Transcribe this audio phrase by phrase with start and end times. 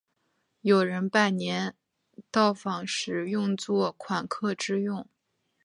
[0.61, 1.75] 有人拜年
[2.31, 5.07] 到访时用作款客之用。